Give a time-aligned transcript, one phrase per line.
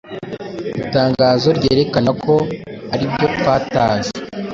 [0.81, 2.33] itangazo ryerekana ko
[2.93, 4.11] aribyotwatanze